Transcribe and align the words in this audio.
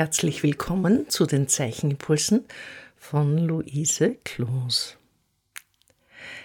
Herzlich 0.00 0.42
willkommen 0.42 1.10
zu 1.10 1.26
den 1.26 1.46
Zeichenimpulsen 1.46 2.46
von 2.96 3.36
Luise 3.36 4.16
Kloos. 4.24 4.96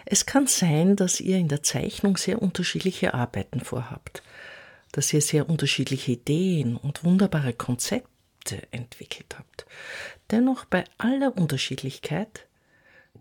Es 0.06 0.26
kann 0.26 0.46
sein, 0.46 0.98
dass 0.98 1.22
ihr 1.22 1.38
in 1.38 1.48
der 1.48 1.64
Zeichnung 1.64 2.18
sehr 2.18 2.42
unterschiedliche 2.42 3.14
Arbeiten 3.14 3.62
vorhabt, 3.62 4.24
dass 4.92 5.14
ihr 5.14 5.22
sehr 5.22 5.48
unterschiedliche 5.50 6.12
Ideen 6.12 6.76
und 6.76 7.06
wunderbare 7.06 7.54
Konzepte 7.54 8.62
entwickelt 8.72 9.38
habt. 9.38 9.66
Dennoch 10.32 10.66
bei 10.66 10.84
aller 10.98 11.38
Unterschiedlichkeit 11.38 12.48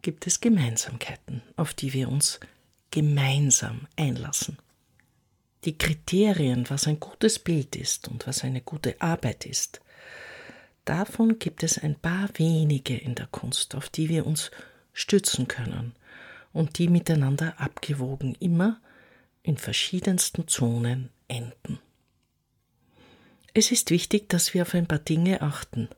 gibt 0.03 0.27
es 0.27 0.41
Gemeinsamkeiten, 0.41 1.43
auf 1.55 1.75
die 1.75 1.93
wir 1.93 2.09
uns 2.09 2.41
gemeinsam 2.91 3.87
einlassen. 3.95 4.59
Die 5.65 5.79
Kriterien, 5.79 6.69
was 6.71 6.89
ein 6.89 6.99
gutes 6.99 7.39
Bild 7.39 7.77
ist 7.77 8.09
und 8.09 8.27
was 8.27 8.43
eine 8.43 8.63
gute 8.63 9.01
Arbeit 9.01 9.47
ist, 9.47 9.81
davon 10.85 11.39
gibt 11.39 11.63
es 11.63 11.79
ein 11.79 11.95
paar 11.95 12.29
wenige 12.35 12.97
in 12.97 13.15
der 13.15 13.27
Kunst, 13.27 13.75
auf 13.75 13.89
die 13.89 14.09
wir 14.09 14.27
uns 14.27 14.51
stützen 14.93 15.49
können 15.49 15.95
und 16.53 16.79
die 16.79 16.89
miteinander 16.89 17.61
abgewogen 17.61 18.37
immer 18.41 18.81
in 19.43 19.59
verschiedensten 19.59 20.49
Zonen 20.49 21.11
enden. 21.29 21.79
Es 23.53 23.71
ist 23.71 23.91
wichtig, 23.91 24.29
dass 24.29 24.55
wir 24.55 24.63
auf 24.63 24.75
ein 24.75 24.87
paar 24.87 24.99
Dinge 24.99 25.43
achten. 25.43 25.89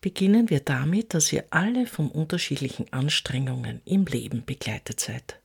Beginnen 0.00 0.48
wir 0.48 0.60
damit, 0.60 1.12
dass 1.12 1.32
ihr 1.32 1.44
alle 1.50 1.86
von 1.86 2.08
unterschiedlichen 2.08 2.92
Anstrengungen 2.92 3.80
im 3.84 4.06
Leben 4.06 4.44
begleitet 4.44 5.00
seid. 5.00 5.40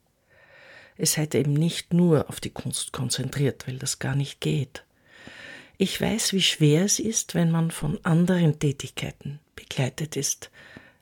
Es 0.95 1.13
seid 1.13 1.33
eben 1.33 1.53
nicht 1.53 1.91
nur 1.91 2.29
auf 2.29 2.39
die 2.39 2.51
Kunst 2.51 2.91
konzentriert, 2.91 3.67
weil 3.67 3.79
das 3.79 3.97
gar 3.97 4.15
nicht 4.15 4.41
geht. 4.41 4.83
Ich 5.77 5.99
weiß, 5.99 6.33
wie 6.33 6.41
schwer 6.41 6.85
es 6.85 6.99
ist, 6.99 7.35
wenn 7.35 7.51
man 7.51 7.71
von 7.71 8.03
anderen 8.05 8.59
Tätigkeiten 8.59 9.39
begleitet 9.55 10.15
ist, 10.15 10.51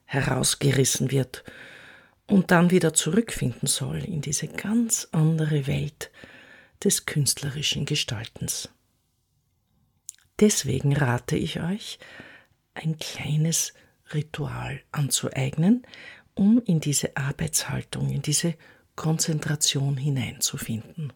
herausgerissen 0.05 1.11
wird 1.11 1.43
und 2.27 2.51
dann 2.51 2.71
wieder 2.71 2.93
zurückfinden 2.93 3.67
soll 3.67 4.03
in 4.03 4.21
diese 4.21 4.47
ganz 4.47 5.07
andere 5.11 5.67
Welt 5.67 6.11
des 6.83 7.05
künstlerischen 7.05 7.85
Gestaltens. 7.85 8.69
Deswegen 10.39 10.95
rate 10.95 11.35
ich 11.35 11.61
euch, 11.61 11.99
ein 12.73 12.97
kleines 12.97 13.73
Ritual 14.13 14.81
anzueignen, 14.91 15.85
um 16.33 16.61
in 16.65 16.79
diese 16.79 17.15
Arbeitshaltung, 17.17 18.09
in 18.09 18.21
diese 18.21 18.55
Konzentration 18.95 19.97
hineinzufinden. 19.97 21.13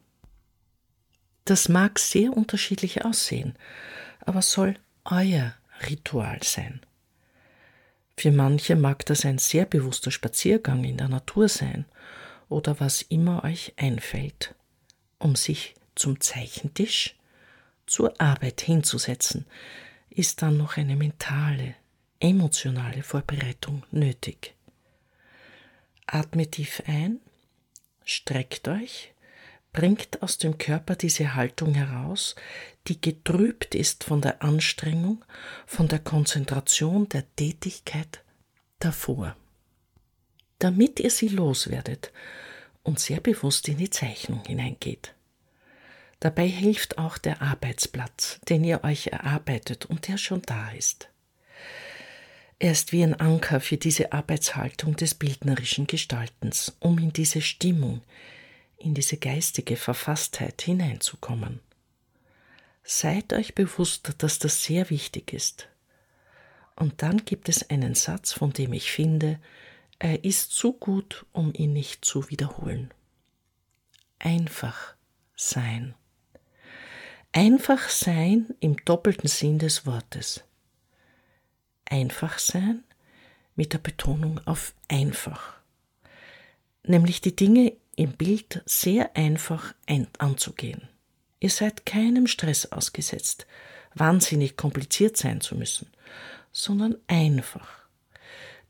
Das 1.46 1.70
mag 1.70 2.00
sehr 2.00 2.36
unterschiedlich 2.36 3.06
aussehen, 3.06 3.56
aber 4.22 4.42
soll 4.42 4.76
euer 5.06 5.54
Ritual 5.88 6.42
sein. 6.44 6.82
Für 8.18 8.32
manche 8.32 8.76
mag 8.76 9.06
das 9.06 9.26
ein 9.26 9.38
sehr 9.38 9.66
bewusster 9.66 10.10
Spaziergang 10.10 10.84
in 10.84 10.98
der 10.98 11.10
Natur 11.10 11.48
sein 11.48 11.86
oder 12.50 12.80
was 12.80 13.02
immer 13.04 13.44
euch 13.44 13.74
einfällt, 13.78 14.56
um 15.20 15.36
sich 15.36 15.76
zum 15.96 16.20
Zeichentisch 16.20 17.16
zur 17.86 18.20
Arbeit 18.20 18.62
hinzusetzen, 18.62 19.46
ist 20.10 20.42
dann 20.42 20.58
noch 20.58 20.78
eine 20.78 20.96
mentale, 20.96 21.76
emotionale 22.20 23.04
Vorbereitung 23.04 23.84
nötig. 23.92 24.56
Atme 26.08 26.50
tief 26.50 26.82
ein 26.88 27.20
Streckt 28.08 28.68
euch, 28.68 29.15
bringt 29.76 30.24
aus 30.24 30.38
dem 30.38 30.58
Körper 30.58 30.96
diese 30.96 31.36
Haltung 31.36 31.74
heraus, 31.74 32.36
die 32.88 33.00
getrübt 33.02 33.76
ist 33.76 34.06
von 34.06 34.22
der 34.22 34.42
Anstrengung, 34.42 35.24
von 35.66 35.90
der 35.90 36.00
Konzentration 36.00 37.10
der 37.10 37.26
Tätigkeit 37.36 38.24
davor. 38.80 39.36
Damit 40.60 41.02
ihr 41.02 41.12
sie 41.12 41.28
loswerdet 41.28 42.14
und 42.84 43.02
sehr 43.02 43.20
bewusst 43.20 43.68
in 43.68 43.78
die 43.78 43.90
Zeichnung 43.90 44.44
hineingeht. 44.46 45.14
Dabei 46.22 46.48
hilft 46.48 46.98
auch 46.98 47.18
der 47.18 47.42
Arbeitsplatz, 47.42 48.40
den 48.48 48.64
ihr 48.64 48.82
euch 48.86 49.08
erarbeitet 49.08 49.86
und 49.86 50.08
der 50.08 50.18
schon 50.18 50.42
da 50.44 50.72
ist. 50.72 51.10
Er 52.60 52.72
ist 52.72 52.94
wie 52.94 53.04
ein 53.04 53.20
Anker 53.20 53.60
für 53.60 53.76
diese 53.76 54.14
Arbeitshaltung 54.14 54.96
des 54.96 55.16
bildnerischen 55.16 55.86
Gestaltens, 55.86 56.78
um 56.80 56.98
in 56.98 57.12
diese 57.12 57.42
Stimmung, 57.42 58.02
in 58.78 58.94
diese 58.94 59.18
geistige 59.18 59.76
Verfasstheit 59.78 60.62
hineinzukommen. 60.62 61.60
Seid 62.84 63.34
euch 63.34 63.56
bewusst, 63.56 64.14
dass 64.20 64.40
das 64.40 64.64
sehr 64.64 64.90
wichtig 64.90 65.34
ist. 65.34 65.68
Und 66.76 67.02
dann 67.02 67.26
gibt 67.26 67.50
es 67.50 67.70
einen 67.70 67.96
Satz, 67.96 68.34
von 68.34 68.52
dem 68.52 68.74
ich 68.74 68.92
finde, 68.92 69.40
er 69.98 70.24
ist 70.24 70.52
zu 70.52 70.74
gut, 70.74 71.26
um 71.32 71.54
ihn 71.54 71.74
nicht 71.74 72.04
zu 72.06 72.30
wiederholen. 72.30 72.94
Einfach 74.20 74.96
sein. 75.36 75.96
Einfach 77.32 77.90
sein 77.90 78.54
im 78.60 78.78
doppelten 78.86 79.30
Sinn 79.30 79.58
des 79.58 79.86
Wortes 79.86 80.44
einfach 81.86 82.40
sein 82.40 82.84
mit 83.56 83.74
der 83.74 83.80
Betonung 83.80 84.42
auf 84.46 84.74
einfach. 84.88 85.56
Nämlich 86.84 87.22
die 87.22 87.36
Dinge 87.36 87.74
im 87.96 88.14
Bild 88.14 88.62
sehr 88.66 89.16
einfach 89.16 89.74
anzugehen. 90.18 90.88
Ihr 91.40 91.50
seid 91.50 91.86
keinem 91.86 92.28
Stress 92.28 92.72
ausgesetzt, 92.72 93.46
wahnsinnig 93.94 94.58
kompliziert 94.58 95.18
sein 95.18 95.42
zu 95.42 95.56
müssen, 95.56 95.88
sondern 96.52 96.96
einfach. 97.08 97.86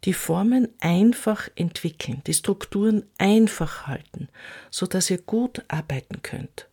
Die 0.04 0.14
Formen 0.14 0.68
einfach 0.82 1.50
entwickeln, 1.56 2.22
die 2.28 2.34
Strukturen 2.34 3.04
einfach 3.18 3.88
halten, 3.88 4.30
so 4.70 4.86
dass 4.86 5.10
ihr 5.10 5.18
gut 5.18 5.64
arbeiten 5.68 6.22
könnt, 6.22 6.68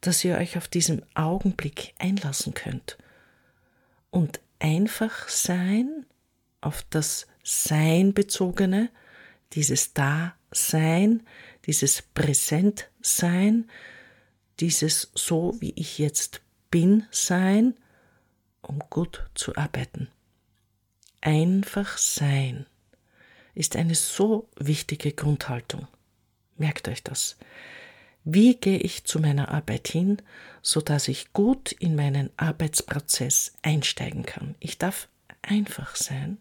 dass 0.00 0.24
ihr 0.24 0.36
euch 0.38 0.56
auf 0.56 0.68
diesen 0.68 1.04
Augenblick 1.14 1.94
einlassen 1.98 2.54
könnt 2.54 2.96
und 4.10 4.40
einfach 4.58 5.28
sein, 5.28 6.06
auf 6.60 6.84
das 6.90 7.26
Sein 7.42 8.14
bezogene, 8.14 8.90
dieses 9.52 9.94
Dasein, 9.94 11.22
dieses 11.66 12.02
Präsentsein, 12.02 13.70
dieses 14.60 15.10
so 15.14 15.56
wie 15.60 15.72
ich 15.76 15.98
jetzt 15.98 16.42
bin 16.70 17.06
sein, 17.10 17.74
um 18.62 18.78
gut 18.90 19.26
zu 19.34 19.56
arbeiten. 19.56 20.08
Einfach 21.20 21.98
sein 21.98 22.66
ist 23.54 23.76
eine 23.76 23.94
so 23.94 24.48
wichtige 24.56 25.12
Grundhaltung. 25.12 25.86
Merkt 26.56 26.88
euch 26.88 27.02
das. 27.02 27.36
Wie 28.24 28.54
gehe 28.54 28.78
ich 28.78 29.04
zu 29.04 29.18
meiner 29.18 29.48
Arbeit 29.48 29.88
hin, 29.88 30.20
so 30.62 30.80
dass 30.80 31.08
ich 31.08 31.32
gut 31.32 31.72
in 31.72 31.96
meinen 31.96 32.30
Arbeitsprozess 32.36 33.54
einsteigen 33.62 34.24
kann? 34.24 34.54
Ich 34.60 34.78
darf 34.78 35.08
einfach 35.42 35.96
sein 35.96 36.38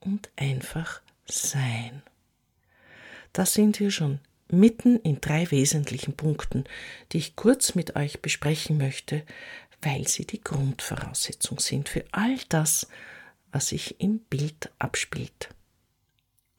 und 0.00 0.30
einfach 0.36 1.00
sein. 1.26 2.02
Da 3.34 3.44
sind 3.44 3.80
wir 3.80 3.90
schon 3.90 4.20
mitten 4.48 4.96
in 5.00 5.20
drei 5.20 5.50
wesentlichen 5.50 6.16
Punkten, 6.16 6.64
die 7.10 7.18
ich 7.18 7.36
kurz 7.36 7.74
mit 7.74 7.96
euch 7.96 8.22
besprechen 8.22 8.78
möchte, 8.78 9.24
weil 9.82 10.06
sie 10.06 10.24
die 10.24 10.40
Grundvoraussetzung 10.40 11.58
sind 11.58 11.88
für 11.88 12.04
all 12.12 12.38
das, 12.48 12.86
was 13.50 13.68
sich 13.68 14.00
im 14.00 14.20
Bild 14.20 14.70
abspielt. 14.78 15.48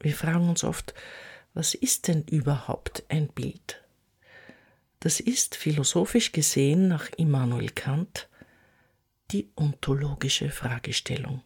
Wir 0.01 0.13
fragen 0.13 0.49
uns 0.49 0.65
oft, 0.65 0.93
was 1.53 1.75
ist 1.75 2.09
denn 2.09 2.23
überhaupt 2.23 3.03
ein 3.07 3.29
Bild? 3.29 3.81
Das 4.99 5.21
ist 5.21 5.55
philosophisch 5.55 6.33
gesehen 6.33 6.89
nach 6.89 7.09
Immanuel 7.15 7.69
Kant 7.69 8.27
die 9.31 9.49
ontologische 9.55 10.49
Fragestellung, 10.49 11.41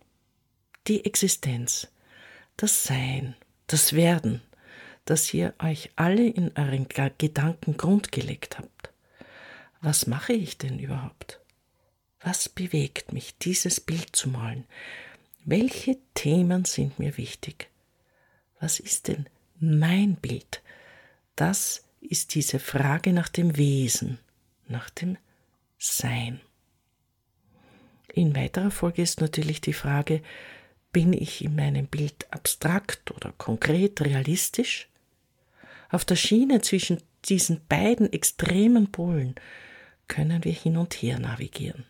die 0.88 1.06
Existenz, 1.06 1.88
das 2.58 2.84
Sein, 2.84 3.36
das 3.68 3.94
Werden, 3.94 4.42
das 5.06 5.34
ihr 5.34 5.54
euch 5.60 5.90
alle 5.96 6.28
in 6.28 6.52
euren 6.56 6.88
Gedanken 7.18 7.78
grundgelegt 7.78 8.58
habt. 8.58 8.92
Was 9.82 10.08
mache 10.08 10.34
ich 10.34 10.58
denn 10.58 10.80
überhaupt? 10.80 11.40
Was 12.22 12.50
bewegt 12.50 13.14
mich, 13.14 13.38
dieses 13.38 13.80
Bild 13.80 14.16
zu 14.16 14.30
malen? 14.30 14.66
Welche 15.46 15.98
Themen 16.14 16.66
sind 16.66 17.00
mir 17.00 17.18
wichtig? 17.18 17.70
Was 18.60 18.80
ist 18.80 19.08
denn 19.08 19.28
mein 19.60 20.16
Bild? 20.16 20.62
Das 21.36 21.86
ist 22.02 22.36
diese 22.36 22.60
Frage 22.60 23.14
nach 23.14 23.30
dem 23.30 23.58
Wesen, 23.58 24.20
nach 24.68 24.90
dem 24.90 25.18
Sein. 25.78 26.42
In 28.14 28.36
weiterer 28.36 28.72
Folge 28.72 29.02
ist 29.02 29.22
natürlich 29.22 29.62
die 29.62 29.74
Frage, 29.74 30.22
bin 30.92 31.14
ich 31.14 31.44
in 31.44 31.56
meinem 31.56 31.88
Bild 31.88 32.28
abstrakt 32.32 33.12
oder 33.12 33.34
konkret 33.38 34.02
realistisch? 34.02 34.90
Auf 35.90 36.06
der 36.06 36.16
Schiene 36.16 36.62
zwischen 36.62 37.02
diesen 37.26 37.62
beiden 37.68 38.12
extremen 38.12 38.92
Polen 38.92 39.36
können 40.08 40.44
wir 40.44 40.54
hin 40.54 40.78
und 40.78 40.94
her 40.94 41.20
navigieren. 41.20 41.86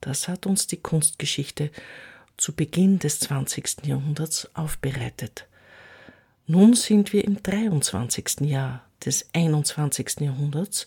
Das 0.00 0.28
hat 0.28 0.46
uns 0.46 0.66
die 0.66 0.76
Kunstgeschichte 0.76 1.70
zu 2.36 2.54
Beginn 2.54 2.98
des 2.98 3.20
20. 3.20 3.84
Jahrhunderts 3.84 4.48
aufbereitet. 4.54 5.46
Nun 6.46 6.74
sind 6.74 7.12
wir 7.12 7.24
im 7.24 7.42
23. 7.42 8.40
Jahr 8.42 8.88
des 9.04 9.28
21. 9.34 10.20
Jahrhunderts 10.20 10.86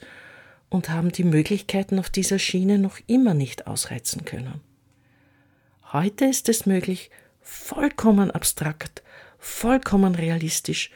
und 0.70 0.90
haben 0.90 1.12
die 1.12 1.26
Möglichkeiten 1.26 2.00
auf 2.00 2.10
dieser 2.10 2.40
Schiene 2.40 2.80
noch 2.80 2.98
immer 3.08 3.34
nicht 3.34 3.68
ausreizen 3.68 4.26
können. 4.26 4.62
Heute 5.92 6.26
ist 6.26 6.48
es 6.48 6.66
möglich, 6.66 7.12
vollkommen 7.42 8.32
abstrakt, 8.32 9.04
vollkommen 9.40 10.16
realistisch 10.16 10.92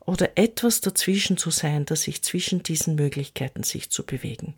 oder 0.00 0.38
etwas 0.38 0.80
dazwischen 0.80 1.36
zu 1.36 1.50
sein, 1.50 1.84
das 1.84 2.02
sich 2.02 2.22
zwischen 2.22 2.62
diesen 2.62 2.94
Möglichkeiten 2.94 3.62
sich 3.62 3.90
zu 3.90 4.04
bewegen. 4.04 4.54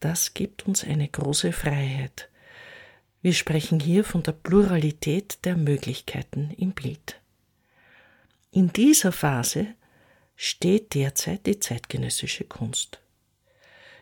Das 0.00 0.34
gibt 0.34 0.66
uns 0.66 0.84
eine 0.84 1.08
große 1.08 1.52
Freiheit. 1.52 2.28
Wir 3.22 3.32
sprechen 3.32 3.80
hier 3.80 4.04
von 4.04 4.22
der 4.22 4.32
Pluralität 4.32 5.38
der 5.44 5.56
Möglichkeiten 5.56 6.54
im 6.58 6.72
Bild. 6.72 7.20
In 8.50 8.72
dieser 8.72 9.12
Phase 9.12 9.66
steht 10.36 10.94
derzeit 10.94 11.46
die 11.46 11.58
zeitgenössische 11.58 12.44
Kunst. 12.44 13.00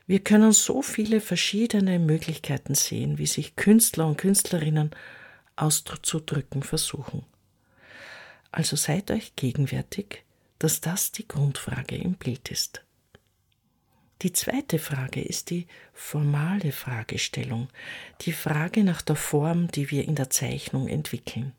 Wir 0.07 0.21
können 0.21 0.53
so 0.53 0.83
viele 0.83 1.21
verschiedene 1.21 1.99
Möglichkeiten 1.99 2.75
sehen, 2.75 3.17
wie 3.19 3.27
sich 3.27 3.57
Künstler 3.57 4.07
und 4.07 4.19
Künstlerinnen 4.19 4.91
auszudrücken 5.57 6.63
versuchen. 6.63 7.25
Also 8.51 8.77
seid 8.77 9.11
euch 9.11 9.35
gegenwärtig, 9.37 10.25
dass 10.59 10.81
das 10.81 11.13
die 11.13 11.27
Grundfrage 11.27 11.97
im 11.97 12.15
Bild 12.15 12.51
ist. 12.51 12.85
Die 14.23 14.33
zweite 14.33 14.79
Frage 14.79 15.21
ist 15.21 15.51
die 15.51 15.67
formale 15.93 16.71
Fragestellung, 16.71 17.69
die 18.21 18.33
Frage 18.33 18.85
nach 18.85 19.03
der 19.03 19.17
Form, 19.17 19.69
die 19.69 19.91
wir 19.91 20.07
in 20.07 20.15
der 20.15 20.31
Zeichnung 20.31 20.87
entwickeln. 20.87 21.53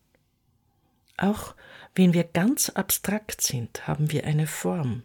Auch 1.18 1.56
wenn 1.94 2.13
wir 2.13 2.24
ganz 2.24 2.69
abstrakt 2.69 3.42
sind, 3.42 3.86
haben 3.86 4.12
wir 4.12 4.24
eine 4.24 4.48
Form. 4.48 5.04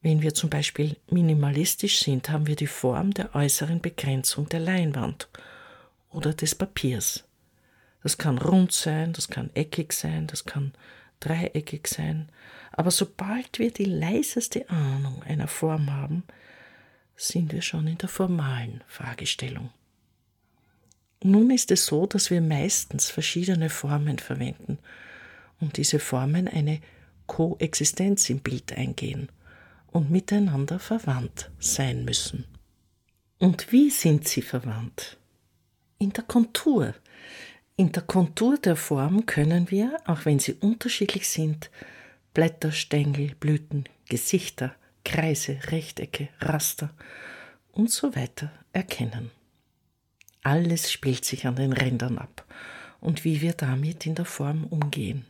Wenn 0.00 0.22
wir 0.22 0.32
zum 0.32 0.48
Beispiel 0.48 0.96
minimalistisch 1.10 2.00
sind, 2.00 2.30
haben 2.30 2.46
wir 2.46 2.56
die 2.56 2.66
Form 2.66 3.12
der 3.12 3.34
äußeren 3.34 3.82
Begrenzung 3.82 4.48
der 4.48 4.60
Leinwand 4.60 5.28
oder 6.10 6.32
des 6.32 6.54
Papiers. 6.54 7.25
Das 8.06 8.18
kann 8.18 8.38
rund 8.38 8.70
sein, 8.70 9.12
das 9.14 9.26
kann 9.26 9.50
eckig 9.54 9.92
sein, 9.92 10.28
das 10.28 10.44
kann 10.44 10.74
dreieckig 11.18 11.88
sein, 11.88 12.28
aber 12.70 12.92
sobald 12.92 13.58
wir 13.58 13.72
die 13.72 13.84
leiseste 13.84 14.70
Ahnung 14.70 15.24
einer 15.24 15.48
Form 15.48 15.92
haben, 15.92 16.22
sind 17.16 17.52
wir 17.52 17.62
schon 17.62 17.88
in 17.88 17.98
der 17.98 18.08
formalen 18.08 18.84
Fragestellung. 18.86 19.70
Nun 21.24 21.50
ist 21.50 21.72
es 21.72 21.86
so, 21.86 22.06
dass 22.06 22.30
wir 22.30 22.40
meistens 22.40 23.10
verschiedene 23.10 23.70
Formen 23.70 24.20
verwenden 24.20 24.78
und 25.58 25.76
diese 25.76 25.98
Formen 25.98 26.46
eine 26.46 26.80
Koexistenz 27.26 28.30
im 28.30 28.38
Bild 28.38 28.72
eingehen 28.72 29.30
und 29.88 30.12
miteinander 30.12 30.78
verwandt 30.78 31.50
sein 31.58 32.04
müssen. 32.04 32.44
Und 33.40 33.72
wie 33.72 33.90
sind 33.90 34.28
sie 34.28 34.42
verwandt? 34.42 35.16
In 35.98 36.12
der 36.12 36.22
Kontur. 36.22 36.94
In 37.78 37.92
der 37.92 38.04
Kontur 38.04 38.56
der 38.56 38.74
Form 38.74 39.26
können 39.26 39.70
wir, 39.70 39.98
auch 40.06 40.24
wenn 40.24 40.38
sie 40.38 40.54
unterschiedlich 40.54 41.28
sind, 41.28 41.70
Blätter, 42.32 42.72
Stängel, 42.72 43.34
Blüten, 43.38 43.84
Gesichter, 44.08 44.74
Kreise, 45.04 45.58
Rechtecke, 45.66 46.30
Raster 46.40 46.88
und 47.72 47.90
so 47.90 48.16
weiter 48.16 48.50
erkennen. 48.72 49.30
Alles 50.42 50.90
spielt 50.90 51.26
sich 51.26 51.46
an 51.46 51.56
den 51.56 51.74
Rändern 51.74 52.16
ab 52.16 52.46
und 53.00 53.24
wie 53.24 53.42
wir 53.42 53.52
damit 53.52 54.06
in 54.06 54.14
der 54.14 54.24
Form 54.24 54.64
umgehen. 54.64 55.26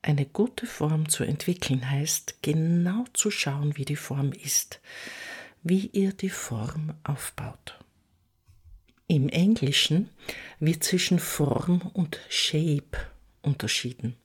Eine 0.00 0.26
gute 0.26 0.66
Form 0.66 1.08
zu 1.08 1.24
entwickeln 1.24 1.90
heißt, 1.90 2.36
genau 2.42 3.04
zu 3.14 3.32
schauen, 3.32 3.76
wie 3.76 3.84
die 3.84 3.96
Form 3.96 4.32
ist, 4.32 4.80
wie 5.64 5.86
ihr 5.88 6.12
die 6.12 6.30
Form 6.30 6.94
aufbaut. 7.02 7.81
Im 9.12 9.28
Englischen 9.28 10.08
wird 10.58 10.82
zwischen 10.82 11.18
Form 11.18 11.82
und 11.92 12.18
Shape 12.30 12.96
unterschieden. 13.42 14.16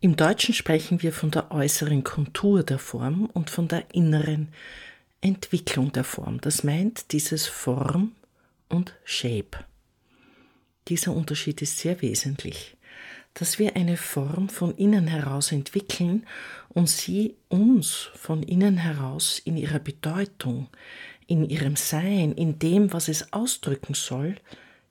Im 0.00 0.16
Deutschen 0.16 0.52
sprechen 0.52 1.00
wir 1.00 1.12
von 1.12 1.30
der 1.30 1.52
äußeren 1.52 2.02
Kontur 2.02 2.64
der 2.64 2.80
Form 2.80 3.26
und 3.26 3.50
von 3.50 3.68
der 3.68 3.94
inneren 3.94 4.48
Entwicklung 5.20 5.92
der 5.92 6.02
Form. 6.02 6.40
Das 6.40 6.64
meint 6.64 7.12
dieses 7.12 7.46
Form 7.46 8.16
und 8.68 8.96
Shape. 9.04 9.64
Dieser 10.88 11.12
Unterschied 11.12 11.62
ist 11.62 11.78
sehr 11.78 12.02
wesentlich 12.02 12.76
dass 13.34 13.58
wir 13.58 13.74
eine 13.74 13.96
Form 13.96 14.48
von 14.48 14.76
innen 14.76 15.08
heraus 15.08 15.50
entwickeln 15.50 16.24
und 16.68 16.88
sie 16.88 17.34
uns 17.48 18.10
von 18.14 18.44
innen 18.44 18.76
heraus 18.76 19.40
in 19.44 19.56
ihrer 19.56 19.80
Bedeutung, 19.80 20.68
in 21.26 21.48
ihrem 21.48 21.76
Sein, 21.76 22.32
in 22.32 22.58
dem, 22.58 22.92
was 22.92 23.08
es 23.08 23.32
ausdrücken 23.32 23.94
soll, 23.94 24.36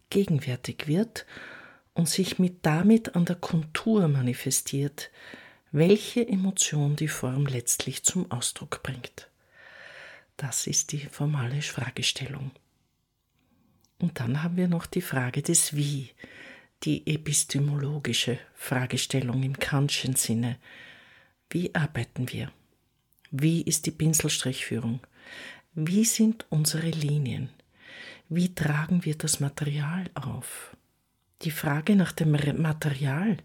gegenwärtig 0.09 0.87
wird 0.87 1.25
und 1.93 2.09
sich 2.09 2.39
mit 2.39 2.65
damit 2.65 3.15
an 3.15 3.25
der 3.25 3.35
Kontur 3.35 4.07
manifestiert, 4.07 5.11
welche 5.71 6.27
Emotion 6.27 6.95
die 6.95 7.07
Form 7.07 7.45
letztlich 7.45 8.03
zum 8.03 8.29
Ausdruck 8.31 8.83
bringt. 8.83 9.29
Das 10.37 10.67
ist 10.67 10.91
die 10.91 10.99
formale 10.99 11.61
Fragestellung. 11.61 12.51
Und 13.99 14.19
dann 14.19 14.43
haben 14.43 14.57
wir 14.57 14.67
noch 14.67 14.85
die 14.85 15.01
Frage 15.01 15.41
des 15.41 15.75
Wie, 15.75 16.11
die 16.83 17.07
epistemologische 17.07 18.37
Fragestellung 18.53 19.43
im 19.43 19.57
Kantschen 19.57 20.15
Sinne. 20.15 20.57
Wie 21.49 21.73
arbeiten 21.73 22.31
wir? 22.31 22.51
Wie 23.31 23.61
ist 23.61 23.85
die 23.85 23.91
Pinselstrichführung? 23.91 24.99
Wie 25.75 26.05
sind 26.05 26.45
unsere 26.51 26.91
Linien? 26.91 27.49
Wie 28.29 28.53
tragen 28.53 29.05
wir 29.05 29.17
das 29.17 29.39
Material 29.39 30.05
auf? 30.13 30.77
Die 31.41 31.49
Frage 31.49 31.95
nach 31.95 32.11
dem 32.11 32.29
Material 32.61 33.37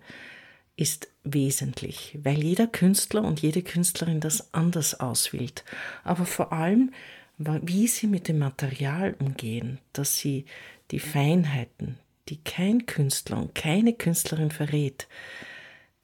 ist 0.76 1.08
wesentlich, 1.24 2.18
weil 2.22 2.44
jeder 2.44 2.66
Künstler 2.66 3.24
und 3.24 3.40
jede 3.40 3.62
Künstlerin 3.62 4.20
das 4.20 4.52
anders 4.52 5.00
auswählt, 5.00 5.64
aber 6.04 6.26
vor 6.26 6.52
allem, 6.52 6.92
wie 7.38 7.88
sie 7.88 8.06
mit 8.06 8.28
dem 8.28 8.40
Material 8.40 9.16
umgehen, 9.18 9.78
dass 9.94 10.18
sie 10.18 10.44
die 10.90 11.00
Feinheiten, 11.00 11.98
die 12.28 12.44
kein 12.44 12.84
Künstler 12.84 13.38
und 13.38 13.54
keine 13.54 13.94
Künstlerin 13.94 14.50
verrät, 14.50 15.08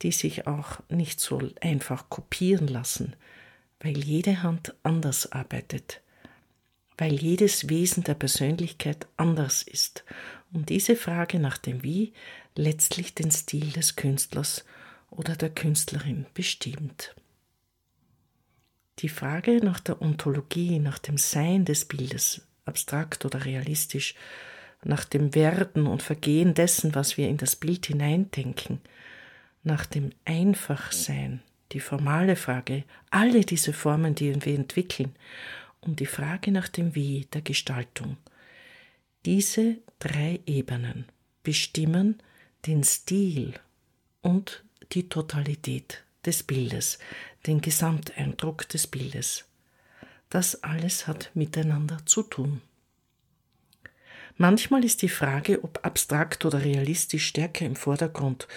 die 0.01 0.11
sich 0.11 0.47
auch 0.47 0.81
nicht 0.89 1.21
so 1.21 1.43
einfach 1.61 2.09
kopieren 2.09 2.67
lassen, 2.67 3.15
weil 3.81 3.99
jede 3.99 4.43
Hand 4.43 4.75
anders 4.85 5.31
arbeitet, 5.31 6.01
weil 6.99 7.15
jedes 7.15 7.69
Wesen 7.69 8.05
der 8.05 8.15
Persönlichkeit 8.15 9.07
anders 9.17 9.63
ist 9.63 10.05
und 10.53 10.69
diese 10.69 10.97
Frage 10.97 11.39
nach 11.39 11.59
dem 11.59 11.83
Wie 11.83 12.13
letztlich 12.55 13.15
den 13.15 13.31
Stil 13.31 13.73
des 13.73 13.97
Künstlers 13.97 14.65
oder 15.11 15.37
der 15.37 15.51
Künstlerin 15.51 16.27
bestimmt. 16.35 17.15
Die 19.01 19.09
Frage 19.09 19.57
nach 19.65 19.81
der 19.81 20.01
Ontologie, 20.01 20.79
nach 20.79 20.99
dem 20.99 21.19
Sein 21.19 21.65
des 21.65 21.85
Bildes, 21.85 22.43
abstrakt 22.65 23.25
oder 23.25 23.45
realistisch, 23.45 24.15
nach 24.85 25.05
dem 25.05 25.35
Werden 25.35 25.87
und 25.87 26.03
Vergehen 26.03 26.55
dessen, 26.55 26.95
was 26.95 27.17
wir 27.17 27.29
in 27.29 27.37
das 27.37 27.57
Bild 27.57 27.87
hineindenken, 27.87 28.81
nach 29.65 29.87
dem 29.87 30.11
Einfachsein, 30.25 31.43
die 31.73 31.81
formale 31.81 32.37
Frage, 32.37 32.85
alle 33.11 33.41
diese 33.41 33.73
Formen, 33.73 34.15
die 34.15 34.45
wir 34.45 34.55
entwickeln, 34.55 35.15
und 35.85 36.01
die 36.01 36.07
Frage 36.07 36.51
nach 36.51 36.69
dem 36.69 36.95
Wie 36.95 37.27
der 37.33 37.43
Gestaltung. 37.43 38.17
Diese 39.25 39.79
drei 39.99 40.41
Ebenen 40.47 41.07
bestimmen 41.43 42.23
den 42.67 42.85
Stil 42.85 43.55
und 44.23 44.65
die 44.93 45.09
Totalität 45.09 46.03
des 46.25 46.43
Bildes, 46.43 46.99
den 47.47 47.61
Gesamteindruck 47.61 48.69
des 48.69 48.87
Bildes. 48.87 49.45
Das 50.31 50.63
alles 50.63 51.07
hat 51.07 51.31
miteinander 51.35 52.05
zu 52.07 52.23
tun. 52.23 52.61
Manchmal 54.37 54.85
ist 54.85 55.03
die 55.03 55.09
Frage, 55.09 55.63
ob 55.63 55.85
abstrakt 55.85 56.45
oder 56.45 56.65
realistisch 56.65 57.27
stärker 57.27 57.65
im 57.67 57.77
Vordergrund, 57.77 58.49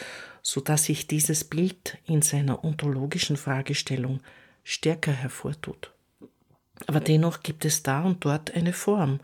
so 0.41 0.60
dass 0.60 0.86
sich 0.86 1.07
dieses 1.07 1.43
Bild 1.43 1.98
in 2.05 2.22
seiner 2.22 2.63
ontologischen 2.63 3.38
Fragestellung 3.38 4.22
stärker 4.63 5.12
hervortut. 5.12 5.93
Aber 6.86 7.00
dennoch 7.00 7.41
gibt 7.41 7.65
es 7.65 7.84
da 7.84 8.03
und 8.03 8.24
dort 8.24 8.55
eine 8.55 8.74
Form, 8.74 9.19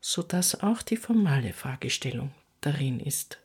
so 0.00 0.22
dass 0.22 0.60
auch 0.60 0.82
die 0.82 0.96
formale 0.96 1.52
Fragestellung 1.52 2.30
darin 2.60 3.00
ist. 3.00 3.38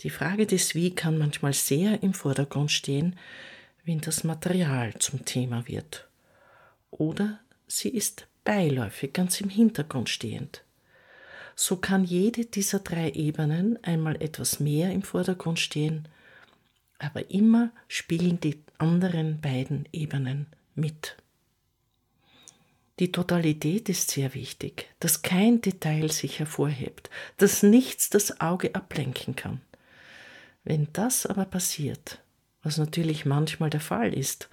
Die 0.00 0.10
Frage 0.10 0.46
des 0.46 0.74
Wie 0.74 0.94
kann 0.94 1.16
manchmal 1.18 1.52
sehr 1.52 2.02
im 2.02 2.14
Vordergrund 2.14 2.72
stehen, 2.72 3.16
wenn 3.84 4.00
das 4.00 4.24
Material 4.24 4.94
zum 4.98 5.24
Thema 5.24 5.68
wird. 5.68 6.08
Oder 6.90 7.38
sie 7.68 7.90
ist 7.90 8.26
beiläufig 8.44 9.12
ganz 9.12 9.40
im 9.40 9.48
Hintergrund 9.48 10.08
stehend. 10.08 10.64
so 11.56 11.76
kann 11.76 12.04
jede 12.04 12.44
dieser 12.44 12.80
drei 12.80 13.10
Ebenen 13.10 13.82
einmal 13.84 14.20
etwas 14.20 14.60
mehr 14.60 14.90
im 14.90 15.02
Vordergrund 15.02 15.60
stehen, 15.60 16.08
aber 16.98 17.30
immer 17.30 17.70
spielen 17.88 18.40
die 18.40 18.60
anderen 18.78 19.40
beiden 19.40 19.88
Ebenen 19.92 20.46
mit. 20.74 21.16
Die 23.00 23.10
Totalität 23.10 23.88
ist 23.88 24.10
sehr 24.12 24.34
wichtig, 24.34 24.88
dass 25.00 25.22
kein 25.22 25.60
Detail 25.60 26.12
sich 26.12 26.38
hervorhebt, 26.38 27.10
dass 27.38 27.64
nichts 27.64 28.08
das 28.08 28.40
Auge 28.40 28.74
ablenken 28.76 29.34
kann. 29.34 29.60
Wenn 30.62 30.88
das 30.92 31.26
aber 31.26 31.44
passiert, 31.44 32.22
was 32.62 32.78
natürlich 32.78 33.24
manchmal 33.24 33.70
der 33.70 33.80
Fall 33.80 34.14
ist, 34.14 34.48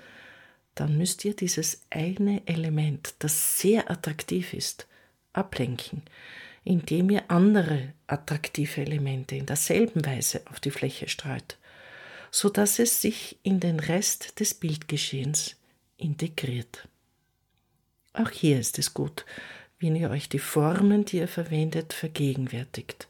dann 0.73 0.97
müsst 0.97 1.23
ihr 1.23 1.35
dieses 1.35 1.81
eine 1.91 2.45
Element, 2.47 3.13
das 3.19 3.59
sehr 3.59 3.91
attraktiv 3.91 4.53
ist, 4.53 4.87
ablenken, 5.33 6.01
indem 6.63 7.11
ihr 7.11 7.29
andere 7.29 7.93
attraktive 8.07 8.81
Elemente 8.81 9.35
in 9.35 9.45
derselben 9.45 10.03
Weise 10.05 10.41
auf 10.49 10.59
die 10.59 10.71
Fläche 10.71 11.07
streut, 11.07 11.57
so 12.31 12.49
dass 12.49 12.79
es 12.79 13.01
sich 13.01 13.37
in 13.43 13.59
den 13.59 13.79
Rest 13.79 14.39
des 14.39 14.55
Bildgeschehens 14.55 15.57
integriert. 15.97 16.87
Auch 18.13 18.29
hier 18.29 18.59
ist 18.59 18.77
es 18.77 18.93
gut, 18.93 19.25
wenn 19.79 19.95
ihr 19.95 20.09
euch 20.09 20.29
die 20.29 20.39
Formen, 20.39 21.05
die 21.05 21.17
ihr 21.17 21.27
verwendet, 21.27 21.93
vergegenwärtigt 21.93 23.07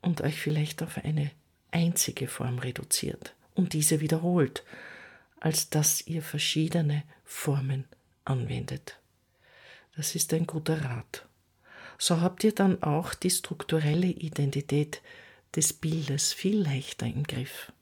und 0.00 0.20
euch 0.20 0.40
vielleicht 0.40 0.82
auf 0.82 0.98
eine 0.98 1.30
einzige 1.70 2.28
Form 2.28 2.58
reduziert 2.58 3.34
und 3.54 3.72
diese 3.72 4.00
wiederholt, 4.00 4.64
als 5.40 5.70
dass 5.70 6.06
ihr 6.06 6.22
verschiedene 6.22 7.02
Formen 7.24 7.84
anwendet. 8.24 8.98
Das 9.96 10.14
ist 10.14 10.32
ein 10.32 10.46
guter 10.46 10.84
Rat. 10.84 11.26
So 11.98 12.20
habt 12.20 12.44
ihr 12.44 12.54
dann 12.54 12.82
auch 12.82 13.14
die 13.14 13.30
strukturelle 13.30 14.06
Identität 14.06 15.02
des 15.56 15.72
Bildes 15.72 16.32
viel 16.32 16.60
leichter 16.60 17.06
im 17.06 17.24
Griff. 17.24 17.72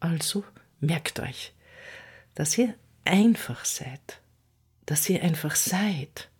Also 0.00 0.44
merkt 0.80 1.20
euch, 1.20 1.52
dass 2.34 2.56
ihr 2.56 2.74
einfach 3.04 3.64
seid, 3.64 4.20
dass 4.88 5.06
ihr 5.10 5.22
einfach 5.22 5.54
seid. 5.54 6.30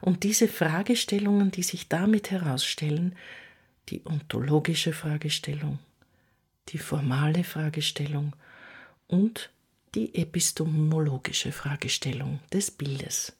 Und 0.00 0.22
diese 0.22 0.46
Fragestellungen, 0.46 1.50
die 1.50 1.64
sich 1.64 1.88
damit 1.88 2.30
herausstellen, 2.30 3.16
die 3.88 4.06
ontologische 4.06 4.92
Fragestellung, 4.92 5.80
die 6.68 6.78
formale 6.78 7.42
Fragestellung 7.42 8.36
und 9.08 9.50
die 9.96 10.14
epistemologische 10.14 11.50
Fragestellung 11.50 12.38
des 12.52 12.70
Bildes. 12.70 13.32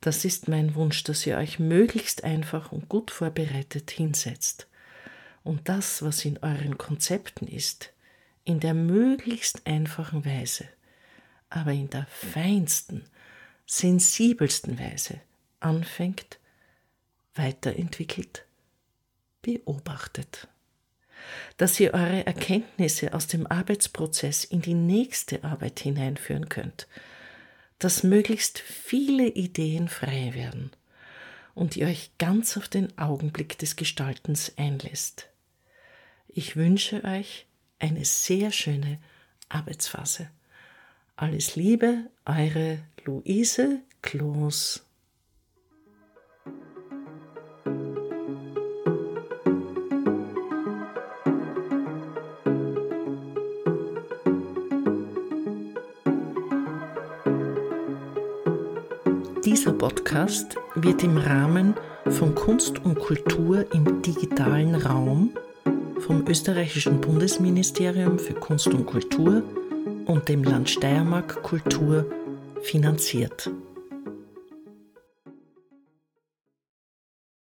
Das 0.00 0.24
ist 0.24 0.46
mein 0.46 0.76
Wunsch, 0.76 1.02
dass 1.02 1.26
ihr 1.26 1.36
euch 1.36 1.58
möglichst 1.58 2.22
einfach 2.22 2.70
und 2.70 2.88
gut 2.88 3.10
vorbereitet 3.10 3.90
hinsetzt 3.90 4.68
und 5.42 5.68
das, 5.68 6.02
was 6.02 6.24
in 6.24 6.38
euren 6.38 6.78
Konzepten 6.78 7.48
ist, 7.48 7.92
in 8.44 8.60
der 8.60 8.74
möglichst 8.74 9.66
einfachen 9.66 10.24
Weise, 10.24 10.68
aber 11.50 11.72
in 11.72 11.90
der 11.90 12.06
feinsten, 12.06 13.04
sensibelsten 13.74 14.78
Weise 14.78 15.20
anfängt, 15.60 16.38
weiterentwickelt, 17.34 18.44
beobachtet 19.42 20.48
dass 21.56 21.78
ihr 21.80 21.94
eure 21.94 22.26
Erkenntnisse 22.26 23.14
aus 23.14 23.26
dem 23.26 23.46
Arbeitsprozess 23.46 24.44
in 24.44 24.62
die 24.62 24.74
nächste 24.74 25.44
Arbeit 25.44 25.80
hineinführen 25.80 26.48
könnt, 26.48 26.88
dass 27.78 28.02
möglichst 28.02 28.58
viele 28.58 29.28
Ideen 29.28 29.88
frei 29.88 30.32
werden 30.34 30.70
und 31.54 31.76
ihr 31.76 31.86
euch 31.86 32.10
ganz 32.18 32.56
auf 32.56 32.68
den 32.68 32.96
Augenblick 32.98 33.58
des 33.58 33.76
Gestaltens 33.76 34.52
einlässt. 34.56 35.28
Ich 36.28 36.56
wünsche 36.56 37.04
euch 37.04 37.46
eine 37.78 38.04
sehr 38.04 38.52
schöne 38.52 38.98
Arbeitsphase. 39.48 40.30
Alles 41.16 41.56
Liebe, 41.56 42.10
eure 42.24 42.78
Luise 43.04 43.82
Kloos. 44.00 44.84
Dieser 59.44 59.72
Podcast 59.74 60.56
wird 60.76 61.04
im 61.04 61.18
Rahmen 61.18 61.74
von 62.08 62.34
Kunst 62.34 62.82
und 62.84 62.98
Kultur 62.98 63.66
im 63.74 64.00
digitalen 64.00 64.74
Raum 64.74 65.36
vom 66.00 66.26
österreichischen 66.26 67.00
Bundesministerium 67.00 68.18
für 68.18 68.34
Kunst 68.34 68.68
und 68.68 68.86
Kultur 68.86 69.42
und 70.06 70.28
dem 70.28 70.44
Land 70.44 70.70
Steiermark 70.70 71.42
Kultur 71.42 72.06
finanziert. 72.62 73.50